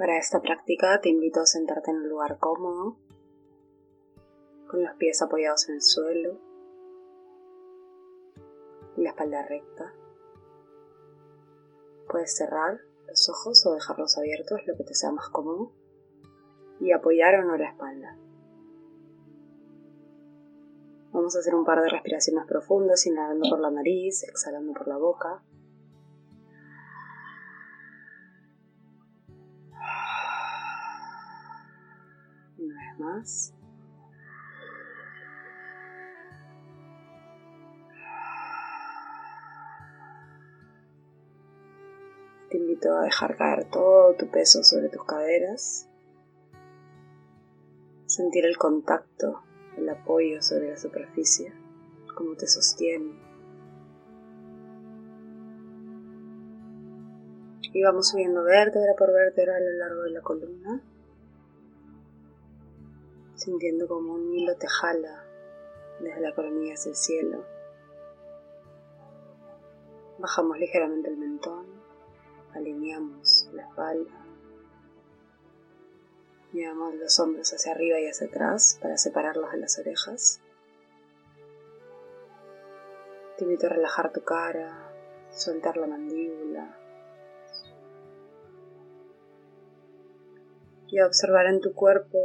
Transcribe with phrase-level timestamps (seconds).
[0.00, 2.96] Para esta práctica te invito a sentarte en un lugar cómodo,
[4.66, 6.38] con los pies apoyados en el suelo
[8.96, 9.92] y la espalda recta.
[12.10, 15.70] Puedes cerrar los ojos o dejarlos abiertos, lo que te sea más cómodo,
[16.80, 18.16] y apoyar o no la espalda.
[21.12, 24.96] Vamos a hacer un par de respiraciones profundas, inhalando por la nariz, exhalando por la
[24.96, 25.42] boca.
[33.00, 33.52] Más.
[42.50, 45.88] Te invito a dejar caer todo tu peso sobre tus caderas.
[48.06, 49.42] Sentir el contacto
[49.76, 51.52] el apoyo sobre la superficie,
[52.14, 53.12] cómo te sostiene.
[57.72, 60.82] Y vamos subiendo vértebra por vértebra a lo largo de la columna,
[63.40, 65.24] sintiendo como un hilo te jala
[66.00, 67.44] desde la coronilla hacia el cielo.
[70.18, 71.66] Bajamos ligeramente el mentón,
[72.54, 74.20] alineamos la espalda
[76.52, 80.40] Llevamos los hombros hacia arriba y hacia atrás para separarlos de las orejas.
[83.38, 84.90] Te invito a relajar tu cara,
[85.30, 86.76] soltar la mandíbula
[90.88, 92.18] y a observar en tu cuerpo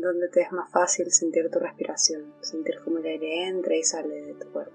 [0.00, 4.22] donde te es más fácil sentir tu respiración, sentir cómo el aire entra y sale
[4.22, 4.72] de tu cuerpo.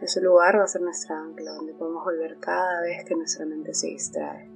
[0.00, 3.74] Ese lugar va a ser nuestra ancla, donde podemos volver cada vez que nuestra mente
[3.74, 4.48] se distrae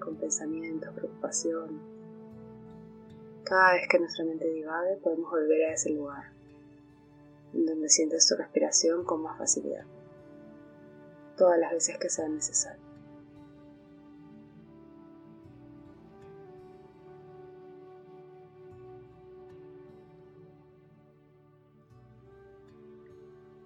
[0.00, 1.80] con pensamientos, preocupación.
[3.44, 6.32] Cada vez que nuestra mente divague, podemos volver a ese lugar,
[7.52, 9.84] donde sientes tu respiración con más facilidad,
[11.36, 12.89] todas las veces que sea necesario.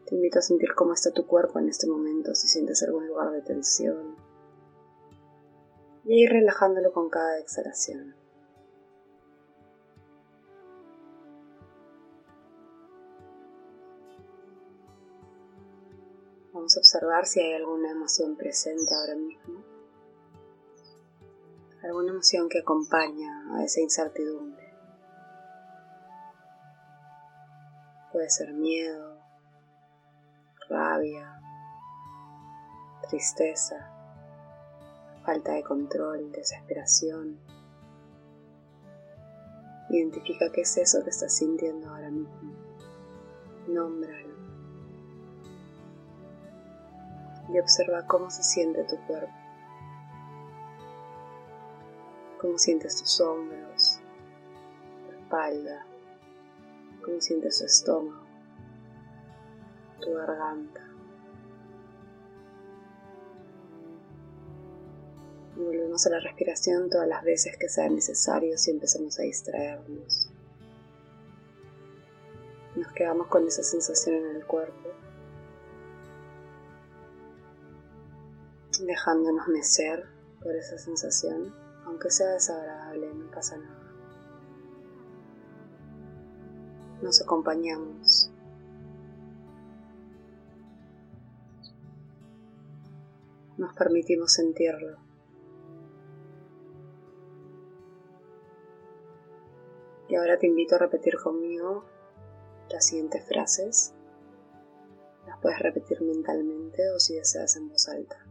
[0.06, 3.31] Te invito a sentir cómo está tu cuerpo en este momento, si sientes algún lugar
[3.31, 4.16] de tensión,
[6.04, 8.14] y ir relajándolo con cada exhalación.
[16.53, 19.64] Vamos a observar si hay alguna emoción presente ahora mismo,
[21.82, 24.64] alguna emoción que acompaña a esa incertidumbre.
[28.12, 29.13] Puede ser miedo,
[30.69, 31.41] rabia,
[33.08, 33.91] tristeza,
[35.25, 37.38] falta de control, desesperación.
[39.91, 42.52] Identifica qué es eso que estás sintiendo ahora mismo.
[43.69, 44.34] Nómbralo.
[47.52, 49.32] Y observa cómo se siente tu cuerpo.
[52.41, 54.00] Cómo sientes tus hombros,
[55.06, 55.86] tu espalda,
[57.02, 58.33] cómo sientes tu estómago,
[60.04, 60.94] tu garganta.
[65.56, 70.31] y volvemos a la respiración todas las veces que sea necesario si empezamos a distraernos.
[72.76, 74.91] Nos quedamos con esa sensación en el cuerpo,
[78.81, 80.06] dejándonos mecer
[80.43, 81.54] por esa sensación,
[81.84, 83.81] aunque sea desagradable, no pasa nada.
[87.00, 88.23] Nos acompañamos.
[93.56, 94.98] Nos permitimos sentirlo.
[100.09, 101.84] Y ahora te invito a repetir conmigo
[102.70, 103.94] las siguientes frases.
[105.26, 108.25] Las puedes repetir mentalmente o si deseas en voz alta.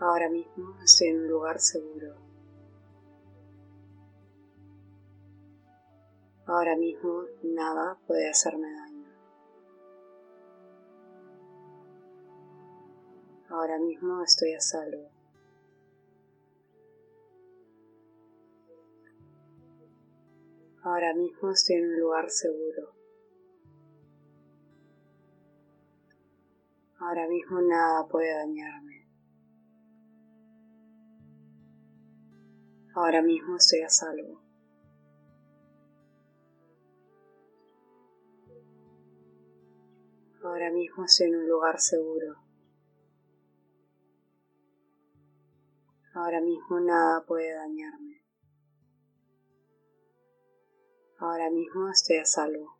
[0.00, 2.14] Ahora mismo estoy en un lugar seguro.
[6.46, 8.97] Ahora mismo nada puede hacerme daño.
[13.58, 15.10] Ahora mismo estoy a salvo.
[20.84, 22.94] Ahora mismo estoy en un lugar seguro.
[27.00, 29.08] Ahora mismo nada puede dañarme.
[32.94, 34.40] Ahora mismo estoy a salvo.
[40.44, 42.47] Ahora mismo estoy en un lugar seguro.
[46.18, 48.24] Ahora mismo nada puede dañarme.
[51.18, 52.76] Ahora mismo estoy a salvo.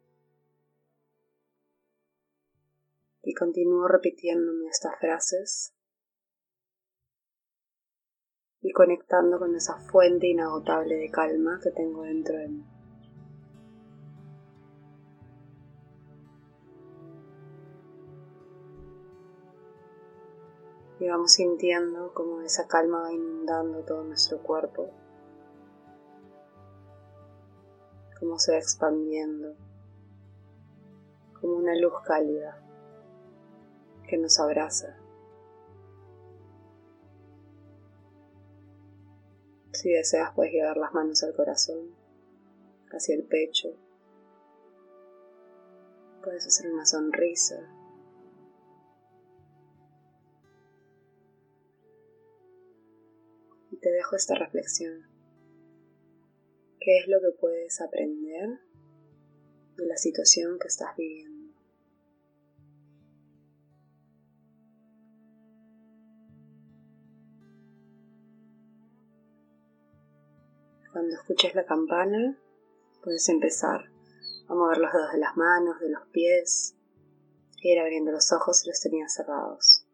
[3.23, 5.73] Y continúo repitiéndome estas frases
[8.61, 12.78] y conectando con esa fuente inagotable de calma que tengo dentro de mí.
[21.01, 24.91] Y vamos sintiendo como esa calma va inundando todo nuestro cuerpo,
[28.19, 29.55] como se va expandiendo,
[31.41, 32.61] como una luz cálida
[34.09, 34.97] que nos abraza.
[39.73, 41.95] Si deseas puedes llevar las manos al corazón,
[42.91, 43.69] hacia el pecho.
[46.25, 47.78] Puedes hacer una sonrisa.
[53.81, 55.07] Te dejo esta reflexión.
[56.81, 58.59] ¿Qué es lo que puedes aprender
[59.77, 61.55] de la situación que estás viviendo?
[70.93, 72.37] Cuando escuches la campana,
[73.05, 73.85] puedes empezar
[74.49, 76.77] a mover los dedos de las manos, de los pies,
[77.63, 79.88] ir abriendo los ojos si los tenías cerrados.